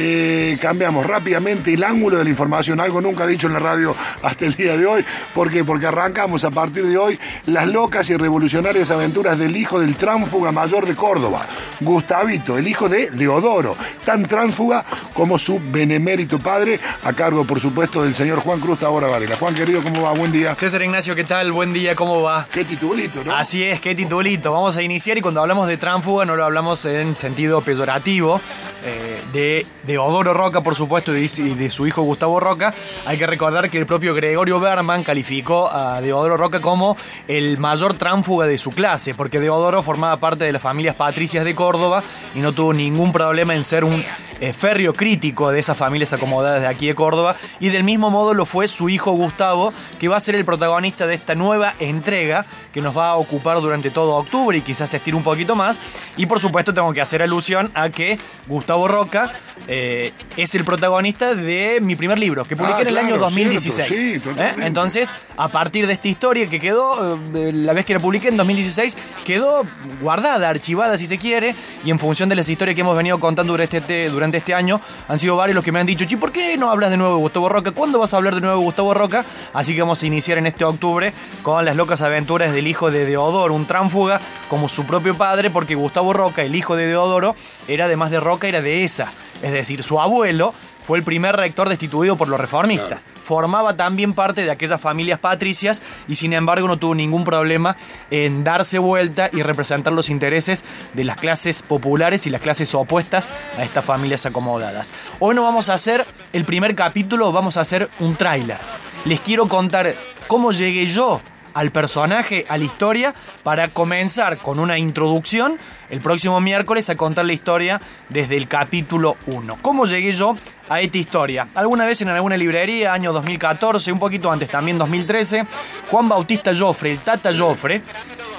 [0.00, 4.46] Eh, cambiamos rápidamente el ángulo de la información, algo nunca dicho en la radio hasta
[4.46, 5.04] el día de hoy.
[5.34, 5.64] ¿Por qué?
[5.64, 10.52] Porque arrancamos a partir de hoy las locas y revolucionarias aventuras del hijo del tránfuga
[10.52, 11.44] mayor de Córdoba,
[11.80, 18.04] Gustavito, el hijo de Deodoro, tan tránfuga como su benemérito padre, a cargo, por supuesto,
[18.04, 19.34] del señor Juan Cruz Tabora Varela.
[19.34, 20.12] Juan, querido, ¿cómo va?
[20.12, 20.54] Buen día.
[20.54, 21.50] César Ignacio, ¿qué tal?
[21.50, 22.46] Buen día, ¿cómo va?
[22.52, 23.34] Qué titulito, ¿no?
[23.34, 24.52] Así es, qué titulito.
[24.52, 28.40] Vamos a iniciar y cuando hablamos de tránfuga no lo hablamos en sentido peyorativo.
[28.88, 32.72] Eh, de Deodoro Roca, por supuesto, y de- su hijo Gustavo Roca.
[33.06, 36.96] Hay que recordar que el propio Gregorio Berman calificó a Deodoro Roca como
[37.28, 41.54] el mayor tránfuga de su clase, porque Deodoro formaba parte de las familias patricias de
[41.54, 42.02] Córdoba
[42.34, 44.02] y no tuvo ningún problema en ser un
[44.40, 47.36] eh, férreo crítico de esas familias acomodadas de aquí de Córdoba.
[47.60, 51.06] Y del mismo modo lo fue su hijo Gustavo, que va a ser el protagonista
[51.06, 54.98] de esta nueva entrega que nos va a ocupar durante todo octubre y quizás se
[54.98, 55.80] estire un poquito más.
[56.16, 59.32] Y por supuesto tengo que hacer alusión a que Gustavo Roca
[59.66, 63.22] eh, es el protagonista de mi primer libro, que publiqué Ah, en el año claro,
[63.22, 63.88] 2016.
[63.88, 64.54] cierto, sí, ¿Eh?
[64.62, 68.36] Entonces, a partir de esta historia que quedó, eh, la vez que la publiqué en
[68.36, 69.62] 2016, quedó
[70.00, 73.52] guardada, archivada si se quiere, y en función de las historias que hemos venido contando
[73.54, 76.30] durante este, durante este año, han sido varios los que me han dicho, Chi, ¿por
[76.30, 77.72] qué no hablas de nuevo de Gustavo Roca?
[77.72, 79.24] ¿Cuándo vas a hablar de nuevo de Gustavo Roca?
[79.54, 81.12] Así que vamos a iniciar en este octubre
[81.42, 85.74] con las locas aventuras del hijo de Deodoro, un tránfuga como su propio padre, porque
[85.74, 87.34] Gustavo Roca, el hijo de Deodoro,
[87.66, 89.10] era además de Roca, era de esa.
[89.42, 90.52] Es decir, su abuelo
[90.86, 93.02] fue el primer rector destituido por los reformistas.
[93.28, 97.76] Formaba también parte de aquellas familias patricias y sin embargo no tuvo ningún problema
[98.10, 103.28] en darse vuelta y representar los intereses de las clases populares y las clases opuestas
[103.58, 104.94] a estas familias acomodadas.
[105.18, 108.56] Hoy no vamos a hacer el primer capítulo, vamos a hacer un tráiler.
[109.04, 109.94] Les quiero contar
[110.26, 111.20] cómo llegué yo
[111.58, 115.58] al personaje, a la historia, para comenzar con una introducción
[115.90, 119.58] el próximo miércoles a contar la historia desde el capítulo 1.
[119.60, 120.36] ¿Cómo llegué yo
[120.68, 121.48] a esta historia?
[121.56, 125.46] Alguna vez en alguna librería, año 2014, un poquito antes también 2013,
[125.90, 127.82] Juan Bautista Joffre, el Tata Joffre,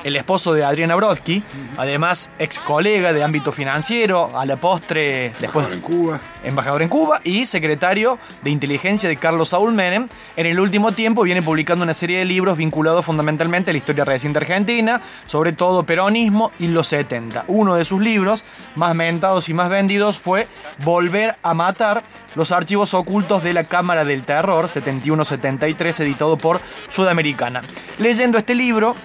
[0.04, 1.44] el esposo de Adriana Brodsky,
[1.78, 6.20] además ex colega de ámbito financiero, a la postre después en Cuba.
[6.44, 10.08] embajador en Cuba y secretario de inteligencia de Carlos Saúl Menem.
[10.36, 14.06] En el último tiempo viene publicando una serie de libros vinculados fundamentalmente a la historia
[14.06, 17.46] reciente argentina, sobre todo peronismo y los 70.
[17.48, 18.44] Uno de sus libros
[18.76, 20.48] más mentados y más vendidos fue
[20.84, 22.04] Volver a matar,
[22.36, 27.62] los archivos ocultos de la Cámara del Terror, 71-73, editado por Sudamericana.
[27.98, 28.96] Leyendo este libro,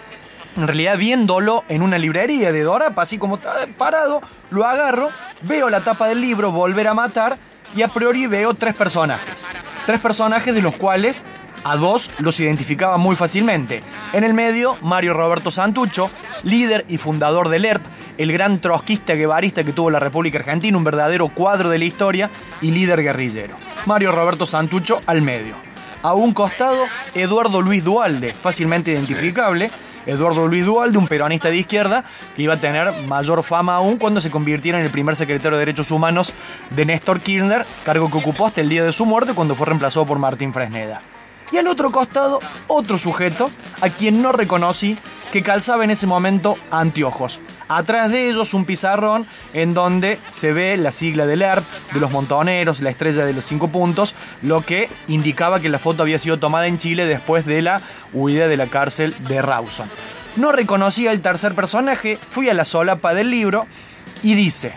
[0.57, 4.21] en realidad viéndolo en una librería de Dorapa, así como está parado,
[4.51, 5.11] lo agarro,
[5.43, 7.37] veo la tapa del libro, Volver a Matar,
[7.77, 9.35] y a priori veo tres personajes.
[9.87, 11.25] Tres personajes de los cuales
[11.65, 13.83] a dos los identificaba muy fácilmente.
[14.13, 16.11] En el medio, Mario Roberto Santucho,
[16.43, 17.83] líder y fundador del ERP,
[18.19, 22.31] el gran trotskista guevarista que tuvo la República Argentina, un verdadero cuadro de la historia
[22.61, 23.57] y líder guerrillero.
[23.87, 25.55] Mario Roberto Santucho al medio.
[26.03, 29.71] A un costado, Eduardo Luis Dualde, fácilmente identificable.
[30.07, 32.05] Eduardo Luis Dualde, un peronista de izquierda,
[32.37, 35.65] que iba a tener mayor fama aún cuando se convirtiera en el primer secretario de
[35.65, 36.33] Derechos Humanos
[36.71, 40.07] de Néstor Kirchner, cargo que ocupó hasta el día de su muerte cuando fue reemplazado
[40.07, 41.01] por Martín Fresneda.
[41.53, 43.51] Y al otro costado, otro sujeto,
[43.81, 44.99] a quien no reconocí,
[45.33, 47.39] que calzaba en ese momento anteojos.
[47.69, 52.11] Atrás de ellos un pizarrón en donde se ve la sigla del ERP, de los
[52.11, 56.39] montoneros, la estrella de los cinco puntos, lo que indicaba que la foto había sido
[56.39, 57.81] tomada en Chile después de la
[58.13, 59.89] huida de la cárcel de Rawson.
[60.37, 63.67] No reconocí al tercer personaje, fui a la solapa del libro
[64.23, 64.75] y dice...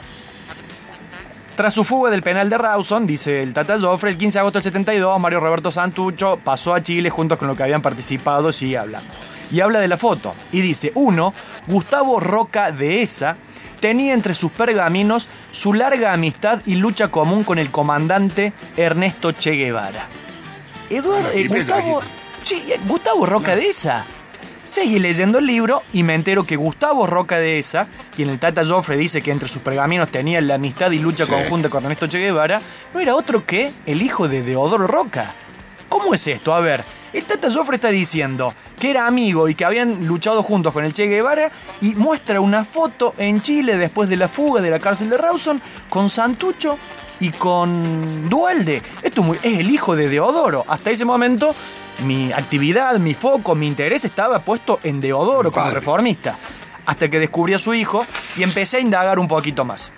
[1.55, 4.59] Tras su fuga del penal de Rawson, dice el Tata Joffre, el 15 de agosto
[4.59, 8.77] del 72, Mario Roberto Santucho pasó a Chile junto con lo que habían participado, sigue
[8.77, 9.11] hablando.
[9.52, 10.34] Y habla de la foto.
[10.52, 11.34] Y dice, uno,
[11.68, 13.38] Gustavo Roca de Esa
[13.80, 19.52] tenía entre sus pergaminos su larga amistad y lucha común con el comandante Ernesto Che
[19.52, 20.06] Guevara.
[20.90, 22.02] Eduardo, ¿Y eh, Gustavo,
[22.44, 24.06] sí, eh, Gustavo Roca de Esa.
[24.63, 28.66] Seguí leyendo el libro y me entero que Gustavo Roca de Esa, quien el Tata
[28.66, 31.31] Joffre dice que entre sus pergaminos tenía la amistad y lucha Sí.
[31.31, 32.62] conjunta con Ernesto Che Guevara,
[32.94, 35.34] no era otro que el hijo de Deodoro Roca.
[35.88, 36.53] ¿Cómo es esto?
[36.53, 36.84] A ver,
[37.17, 40.93] el Tata Joffre está diciendo que era amigo y que habían luchado juntos con el
[40.93, 41.49] Che Guevara
[41.81, 45.59] y muestra una foto en Chile después de la fuga de la cárcel de Rawson
[45.90, 46.78] con Santucho
[47.19, 48.84] y con Dualde.
[49.02, 50.64] Esto es el hijo de Deodoro.
[50.67, 51.55] Hasta ese momento
[52.05, 56.37] mi actividad, mi foco, mi interés estaba puesto en Deodoro como reformista.
[56.85, 58.05] Hasta que descubrí a su hijo
[58.37, 59.91] y empecé a indagar un poquito más.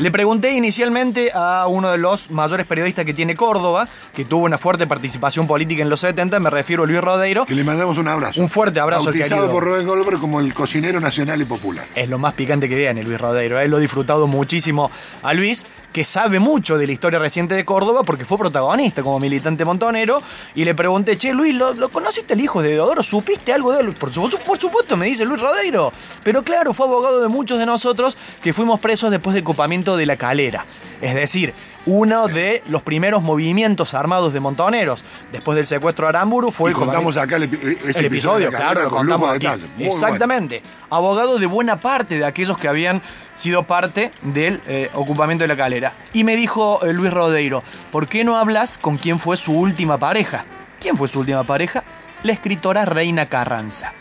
[0.00, 4.56] Le pregunté inicialmente a uno de los mayores periodistas que tiene Córdoba, que tuvo una
[4.56, 7.44] fuerte participación política en los 70, me refiero a Luis Rodeiro.
[7.44, 8.40] Que le mandamos un abrazo.
[8.40, 9.52] Un fuerte abrazo al Bautizado querido.
[9.52, 11.84] por Rubén Goldberg como el cocinero nacional y popular.
[11.94, 13.60] Es lo más picante que tiene Luis Rodeiro.
[13.60, 14.90] Él lo he disfrutado muchísimo
[15.22, 15.66] a Luis.
[15.92, 20.22] Que sabe mucho de la historia reciente de Córdoba porque fue protagonista como militante montonero
[20.54, 23.02] y le pregunté, che Luis, ¿lo, conociste el hijo de Deodoro?
[23.02, 23.92] ¿Supiste algo de él?
[23.92, 25.92] Por supuesto, por supuesto, me dice Luis Rodeiro.
[26.22, 30.06] Pero claro, fue abogado de muchos de nosotros que fuimos presos después del copamiento de
[30.06, 30.64] la calera.
[31.00, 31.54] Es decir,
[31.86, 35.02] uno de los primeros movimientos armados de montoneros
[35.32, 39.46] después del secuestro de Aramburu fue y contamos acá el, episodio, claro, lo contamos aquí.
[39.78, 40.62] Exactamente.
[40.90, 43.00] Abogado de buena parte de aquellos que habían
[43.34, 45.94] sido parte del eh, ocupamiento de la calera.
[46.12, 49.98] Y me dijo eh, Luis Rodeiro, ¿por qué no hablas con quién fue su última
[49.98, 50.44] pareja?
[50.80, 51.82] ¿Quién fue su última pareja?
[52.22, 53.94] La escritora Reina Carranza.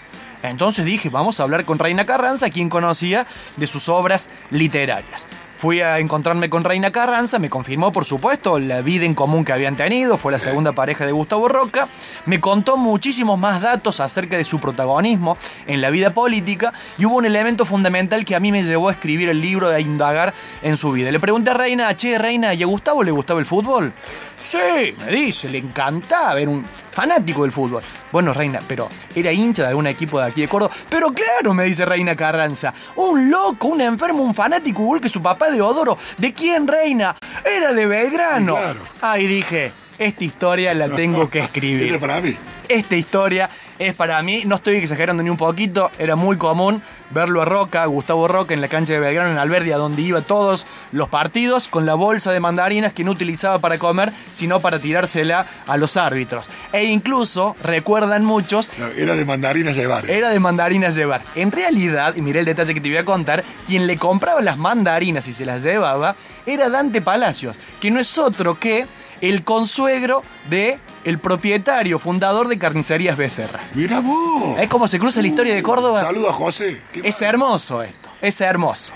[0.43, 3.25] Entonces dije, vamos a hablar con Reina Carranza, quien conocía
[3.57, 5.27] de sus obras literarias.
[5.59, 9.51] Fui a encontrarme con Reina Carranza, me confirmó, por supuesto, la vida en común que
[9.51, 11.89] habían tenido, fue la segunda pareja de Gustavo Roca,
[12.27, 17.17] me contó muchísimos más datos acerca de su protagonismo en la vida política y hubo
[17.17, 20.77] un elemento fundamental que a mí me llevó a escribir el libro, a indagar en
[20.77, 21.11] su vida.
[21.11, 23.91] Le pregunté a Reina, che, Reina, ¿y a Gustavo le gustaba el fútbol?
[24.39, 27.83] Sí, me dice, le encantaba, era un fanático del fútbol.
[28.11, 30.73] Bueno, Reina, pero era hincha de algún equipo de aquí de Córdoba.
[30.89, 35.21] Pero claro, me dice Reina Carranza, un loco, un enfermo, un fanático igual que su
[35.21, 35.97] papá de Odoro.
[36.17, 37.15] ¿De quién, Reina?
[37.43, 38.55] Era de Belgrano.
[38.55, 38.79] Claro.
[39.01, 41.89] Ahí dije, esta historia la tengo que escribir.
[41.89, 42.35] Era para mí.
[42.69, 43.49] Esta historia
[43.79, 47.83] es para mí, no estoy exagerando ni un poquito, era muy común verlo a Roca,
[47.85, 51.87] Gustavo Roca, en la cancha de Belgrano, en Alberdia, donde iba todos los partidos, con
[51.87, 56.47] la bolsa de mandarinas que no utilizaba para comer, sino para tirársela a los árbitros.
[56.71, 58.69] E incluso, recuerdan muchos...
[58.95, 60.07] Era de mandarinas llevar.
[60.07, 61.21] Era de mandarinas llevar.
[61.33, 64.59] En realidad, y miré el detalle que te voy a contar, quien le compraba las
[64.59, 68.85] mandarinas y se las llevaba era Dante Palacios, que no es otro que
[69.21, 73.59] el consuegro de el propietario, fundador de Carnicerías Becerra.
[73.73, 74.59] Mira vos.
[74.59, 76.01] ¿Es como se cruza la historia de Córdoba?
[76.01, 76.81] Saludos a José.
[77.03, 78.93] es hermoso esto, es hermoso.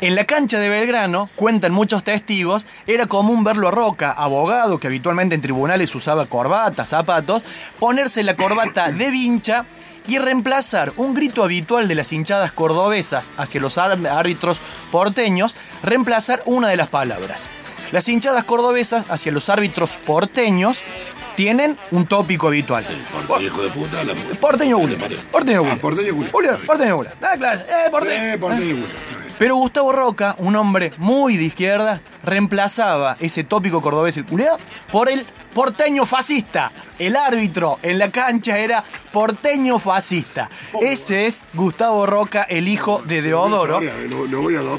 [0.00, 4.88] En la cancha de Belgrano, cuentan muchos testigos, era común verlo a Roca, abogado que
[4.88, 7.42] habitualmente en tribunales usaba corbata, zapatos,
[7.78, 9.64] ponerse la corbata de vincha
[10.06, 14.60] y reemplazar un grito habitual de las hinchadas cordobesas hacia los árbitros
[14.90, 17.48] porteños, reemplazar una de las palabras.
[17.94, 20.80] Las hinchadas cordobesas hacia los árbitros porteños
[21.36, 22.84] tienen un tópico habitual.
[23.28, 24.96] porteño hijo de puta, la Porteño Gula.
[25.30, 25.74] Porteño Gula.
[25.74, 26.28] Ah, porteño Gula.
[26.66, 27.14] Porteño Gula.
[27.22, 27.60] Ah, claro.
[27.60, 28.20] Eh, porteño.
[28.20, 28.88] Eh, porteño Gula.
[29.38, 34.58] Pero Gustavo Roca, un hombre muy de izquierda, reemplazaba ese tópico cordobés el culiado
[34.90, 35.24] por el
[35.54, 36.70] porteño fascista.
[36.98, 38.82] El árbitro en la cancha era
[39.12, 40.50] porteño fascista.
[40.80, 43.80] Ese es Gustavo Roca, el hijo de Deodoro.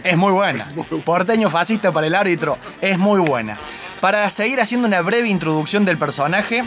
[0.03, 0.67] Es muy buena.
[1.03, 3.57] Porteño fascista para el árbitro es muy buena.
[4.01, 6.63] Para seguir haciendo una breve introducción del personaje,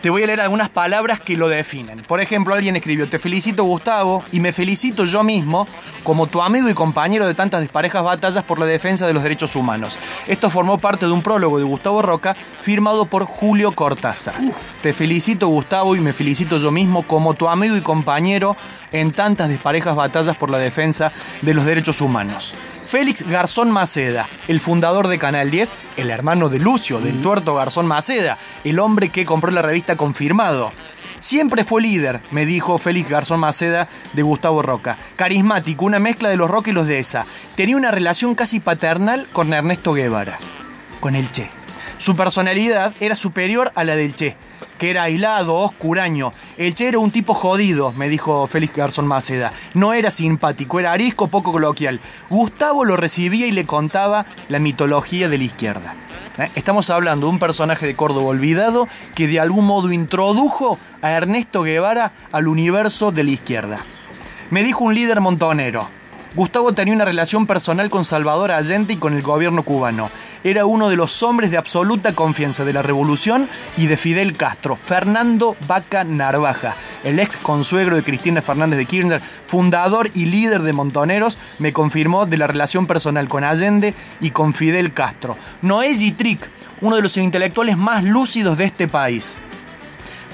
[0.00, 1.98] te voy a leer algunas palabras que lo definen.
[2.00, 5.66] Por ejemplo, alguien escribió, te felicito Gustavo y me felicito yo mismo
[6.02, 9.56] como tu amigo y compañero de tantas disparejas batallas por la defensa de los derechos
[9.56, 9.98] humanos.
[10.26, 14.34] Esto formó parte de un prólogo de Gustavo Roca firmado por Julio Cortázar.
[14.82, 18.56] Te felicito Gustavo y me felicito yo mismo como tu amigo y compañero
[18.92, 21.12] en tantas disparejas batallas por la defensa
[21.42, 22.54] de los derechos humanos.
[22.90, 27.86] Félix Garzón Maceda, el fundador de Canal 10, el hermano de Lucio, del tuerto Garzón
[27.86, 30.72] Maceda, el hombre que compró la revista Confirmado.
[31.20, 34.96] Siempre fue líder, me dijo Félix Garzón Maceda de Gustavo Roca.
[35.14, 37.26] Carismático, una mezcla de los Roca y los de esa.
[37.54, 40.40] Tenía una relación casi paternal con Ernesto Guevara,
[40.98, 41.48] con el Che.
[41.98, 46.32] Su personalidad era superior a la del Che que era aislado, oscuraño.
[46.56, 49.52] El Che era un tipo jodido, me dijo Félix Garzón Maceda.
[49.74, 52.00] No era simpático, era arisco, poco coloquial.
[52.28, 55.94] Gustavo lo recibía y le contaba la mitología de la izquierda.
[56.38, 56.50] ¿Eh?
[56.54, 61.62] Estamos hablando de un personaje de Córdoba olvidado que de algún modo introdujo a Ernesto
[61.62, 63.80] Guevara al universo de la izquierda.
[64.50, 65.99] Me dijo un líder montonero.
[66.34, 70.10] Gustavo tenía una relación personal con Salvador Allende y con el gobierno cubano
[70.44, 74.76] era uno de los hombres de absoluta confianza de la revolución y de Fidel Castro,
[74.76, 80.72] Fernando Vaca Narvaja, el ex consuegro de Cristina Fernández de Kirchner, fundador y líder de
[80.72, 85.36] Montoneros, me confirmó de la relación personal con Allende y con Fidel Castro.
[85.62, 86.48] Noé Gitric,
[86.80, 89.38] uno de los intelectuales más lúcidos de este país.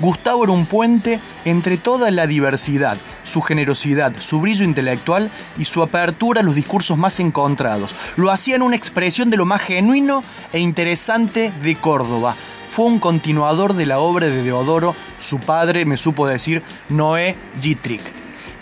[0.00, 5.82] Gustavo era un puente entre toda la diversidad, su generosidad, su brillo intelectual y su
[5.82, 7.94] apertura a los discursos más encontrados.
[8.16, 10.22] Lo hacían una expresión de lo más genuino
[10.52, 12.34] e interesante de Córdoba.
[12.70, 18.02] Fue un continuador de la obra de Deodoro, su padre, me supo decir, Noé Gitrick.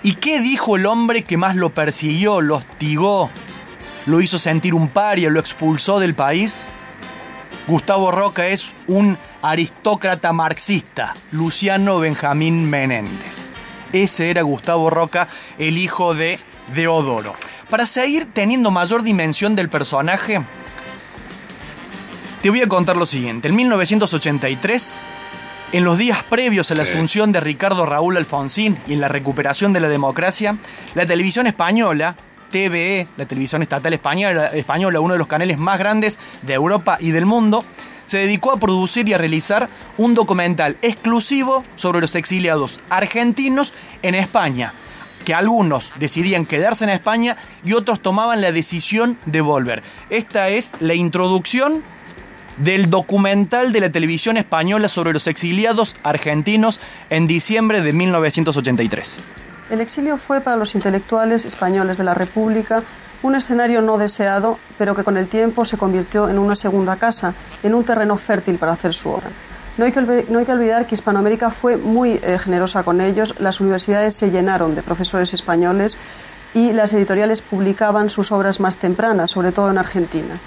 [0.04, 3.30] ¿Y qué dijo el hombre que más lo persiguió, lo hostigó,
[4.06, 6.68] lo hizo sentir un paria, lo expulsó del país?
[7.66, 13.50] Gustavo Roca es un aristócrata marxista, Luciano Benjamín Menéndez.
[13.92, 15.28] Ese era Gustavo Roca,
[15.58, 16.38] el hijo de
[16.74, 17.34] Deodoro.
[17.70, 20.42] Para seguir teniendo mayor dimensión del personaje,
[22.42, 23.48] te voy a contar lo siguiente.
[23.48, 25.00] En 1983,
[25.72, 26.92] en los días previos a la Sí.
[26.92, 30.56] asunción de Ricardo Raúl Alfonsín y en la recuperación de la democracia,
[30.94, 32.16] la televisión española,
[32.54, 37.10] TVE, la televisión estatal española, española, uno de los canales más grandes de Europa y
[37.10, 37.64] del mundo,
[38.06, 39.68] se dedicó a producir y a realizar
[39.98, 44.72] un documental exclusivo sobre los exiliados argentinos en España,
[45.24, 49.82] que algunos decidían quedarse en España y otros tomaban la decisión de volver.
[50.08, 51.82] Esta es la introducción
[52.58, 56.80] del documental de la televisión española sobre los exiliados argentinos
[57.10, 59.18] en diciembre de 1983.
[59.70, 62.82] El exilio fue para los intelectuales españoles de la República
[63.22, 67.32] un escenario no deseado, pero que con el tiempo se convirtió en una segunda casa,
[67.62, 69.28] en un terreno fértil para hacer su obra.
[69.78, 73.34] No hay que, no hay que olvidar que Hispanoamérica fue muy eh, generosa con ellos,
[73.40, 75.98] las universidades se llenaron de profesores españoles
[76.52, 80.38] y las editoriales publicaban sus obras más tempranas, sobre todo en Argentina.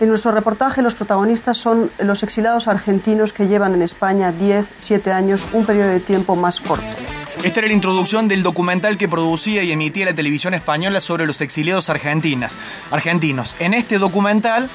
[0.00, 5.12] En nuestro reportaje los protagonistas son los exiliados argentinos que llevan en España 10, 7
[5.12, 7.15] años, un periodo de tiempo más corto.
[7.46, 11.40] Esta era la introducción del documental que producía y emitía la televisión española sobre los
[11.40, 12.56] exiliados argentinas,
[12.90, 13.54] argentinos.
[13.60, 14.68] En este documental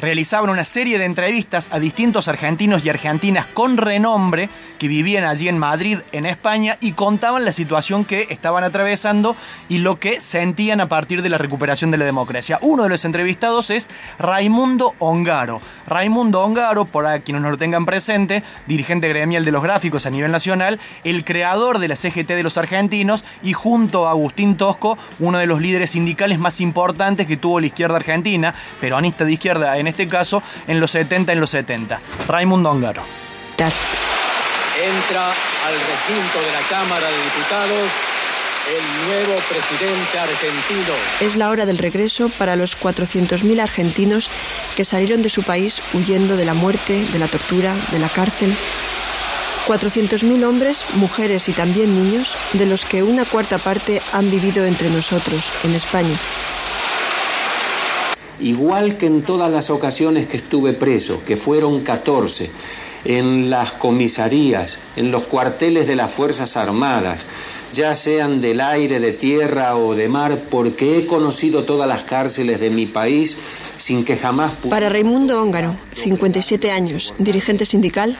[0.00, 4.48] realizaban una serie de entrevistas a distintos argentinos y argentinas con renombre
[4.78, 9.36] que vivían allí en Madrid, en España, y contaban la situación que estaban atravesando
[9.68, 12.58] y lo que sentían a partir de la recuperación de la democracia.
[12.60, 15.60] Uno de los entrevistados es Raimundo Ongaro.
[15.86, 20.32] Raimundo Ongaro, para quienes no lo tengan presente, dirigente gremial de los gráficos a nivel
[20.32, 25.38] nacional, el creador de la CGT de los argentinos y junto a Agustín Tosco, uno
[25.38, 29.83] de los líderes sindicales más importantes que tuvo la izquierda argentina, peronista de izquierda en
[29.86, 32.00] este caso, en los 70 en los 70.
[32.28, 33.02] Raimundo Ongaro.
[33.56, 37.90] Entra al recinto de la Cámara de Diputados
[38.66, 40.94] el nuevo presidente argentino.
[41.20, 44.30] Es la hora del regreso para los 400.000 argentinos
[44.74, 48.56] que salieron de su país huyendo de la muerte, de la tortura, de la cárcel.
[49.66, 54.90] 400.000 hombres, mujeres y también niños, de los que una cuarta parte han vivido entre
[54.90, 56.18] nosotros, en España.
[58.40, 62.50] Igual que en todas las ocasiones que estuve preso, que fueron 14,
[63.04, 67.26] en las comisarías, en los cuarteles de las Fuerzas Armadas,
[67.74, 72.60] ya sean del aire, de tierra o de mar, porque he conocido todas las cárceles
[72.60, 73.36] de mi país
[73.76, 78.16] sin que jamás Para Raimundo Óngaro, 57 años, dirigente sindical,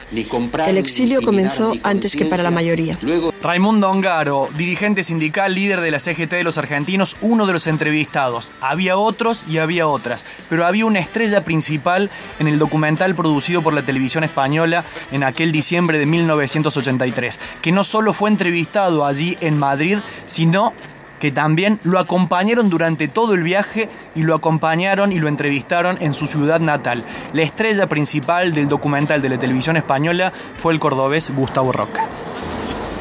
[0.67, 2.97] el exilio comenzó antes que para la mayoría.
[3.01, 7.67] Luego Raimundo Ongaro, dirigente sindical, líder de la CGT de los argentinos, uno de los
[7.67, 8.49] entrevistados.
[8.59, 12.09] Había otros y había otras, pero había una estrella principal
[12.39, 17.83] en el documental producido por la televisión española en aquel diciembre de 1983, que no
[17.83, 20.73] solo fue entrevistado allí en Madrid, sino
[21.19, 26.15] que también lo acompañaron durante todo el viaje y lo acompañaron y lo entrevistaron en
[26.15, 27.03] su ciudad natal.
[27.31, 32.01] La estrella principal del documental de la televisión española fue el cordobés Gustavo Roca.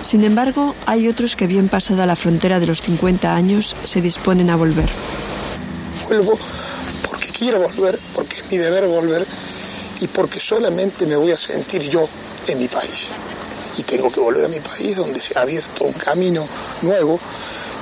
[0.05, 4.51] Sin embargo, hay otros que bien pasada la frontera de los 50 años se disponen
[4.51, 4.91] a volver.
[6.07, 6.39] Vuelvo
[7.09, 9.27] porque quiero volver, porque es mi deber volver
[10.01, 12.07] y porque solamente me voy a sentir yo
[12.49, 13.09] en mi país.
[13.79, 16.47] Y tengo que volver a mi país donde se ha abierto un camino
[16.83, 17.19] nuevo,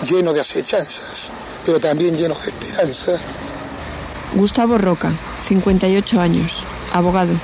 [0.08, 1.28] lleno de acechanzas,
[1.66, 3.12] pero también lleno de esperanza.
[4.34, 5.12] Gustavo Roca,
[5.46, 7.34] 58 años, abogado,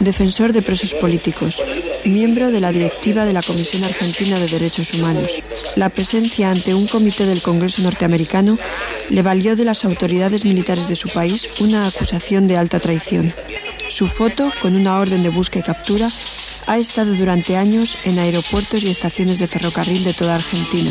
[0.00, 1.62] defensor de presos políticos,
[2.04, 5.42] miembro de la directiva de la Comisión Argentina de Derechos Humanos.
[5.76, 8.58] La presencia ante un comité del Congreso norteamericano
[9.10, 13.32] le valió de las autoridades militares de su país una acusación de alta traición.
[13.88, 16.08] Su foto, con una orden de busca y captura,
[16.66, 20.90] ha estado durante años en aeropuertos y estaciones de ferrocarril de toda Argentina.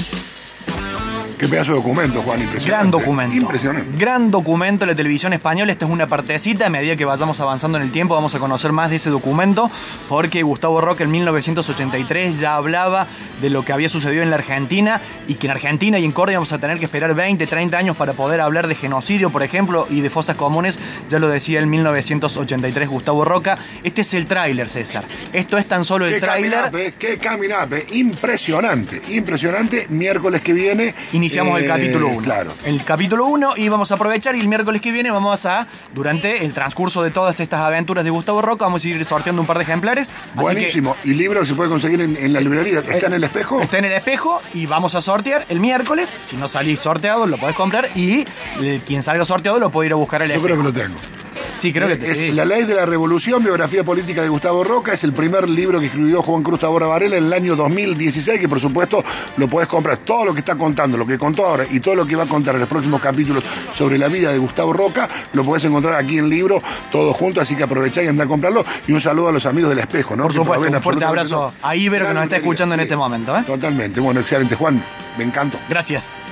[1.37, 2.71] Qué pedazo de documento, Juan, impresionante.
[2.71, 3.35] Gran documento.
[3.35, 3.95] Impresionante.
[3.95, 5.71] Gran documento de la televisión española.
[5.71, 6.65] Esta es una partecita.
[6.65, 9.69] A medida que vayamos avanzando en el tiempo, vamos a conocer más de ese documento.
[10.09, 13.05] Porque Gustavo Roca en 1983 ya hablaba
[13.39, 14.99] de lo que había sucedido en la Argentina.
[15.27, 17.95] Y que en Argentina y en Córdoba vamos a tener que esperar 20, 30 años
[17.95, 20.79] para poder hablar de genocidio, por ejemplo, y de fosas comunes.
[21.07, 23.59] Ya lo decía en 1983 Gustavo Roca.
[23.83, 25.05] Este es el tráiler, César.
[25.33, 26.51] Esto es tan solo el Qué tráiler.
[26.63, 27.85] caminape, qué caminape.
[27.91, 29.85] Impresionante, impresionante.
[29.89, 30.95] Miércoles que viene.
[31.11, 32.21] Iniciamos el eh, capítulo 1.
[32.21, 32.53] Claro.
[32.65, 36.45] El capítulo 1 y vamos a aprovechar y el miércoles que viene vamos a, durante
[36.45, 39.57] el transcurso de todas estas aventuras de Gustavo Roca, vamos a ir sorteando un par
[39.57, 40.07] de ejemplares.
[40.07, 40.95] Que, Buenísimo.
[41.03, 42.79] ¿Y libro que se puede conseguir en, en la librería?
[42.79, 43.61] ¿Está en el espejo?
[43.61, 46.11] Está en el espejo y vamos a sortear el miércoles.
[46.25, 48.25] Si no salís sorteado, lo podés comprar y
[48.61, 50.45] eh, quien salga sorteado lo puede ir a buscar al Yo espejo.
[50.59, 51.16] creo que lo tengo.
[51.59, 52.31] Sí, creo que te- es sí.
[52.31, 54.93] La Ley de la Revolución, biografía política de Gustavo Roca.
[54.93, 58.47] Es el primer libro que escribió Juan Cruz Tabora Varela en el año 2016, que
[58.47, 59.03] por supuesto
[59.37, 59.97] lo podés comprar.
[59.99, 62.27] Todo lo que está contando, lo que contó ahora y todo lo que va a
[62.27, 66.17] contar en los próximos capítulos sobre la vida de Gustavo Roca, lo podés encontrar aquí
[66.17, 66.61] en libro,
[66.91, 68.63] todo junto, así que aprovechá y andá a comprarlo.
[68.87, 70.23] Y un saludo a los amigos del espejo, ¿no?
[70.23, 73.37] Por supuesto, un fuerte abrazo a Ibero que nos está escuchando en este momento.
[73.37, 73.43] ¿eh?
[73.45, 73.99] Totalmente.
[73.99, 74.55] Bueno, excelente.
[74.55, 74.81] Juan,
[75.17, 75.57] me encantó.
[75.69, 76.23] Gracias.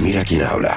[0.00, 0.72] Mira quién habla.